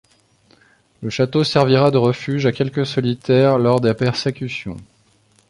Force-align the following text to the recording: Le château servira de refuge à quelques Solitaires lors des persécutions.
Le 1.03 1.11
château 1.11 1.43
servira 1.43 1.91
de 1.91 1.99
refuge 1.99 2.47
à 2.47 2.51
quelques 2.51 2.87
Solitaires 2.87 3.59
lors 3.59 3.81
des 3.81 3.93
persécutions. 3.93 4.77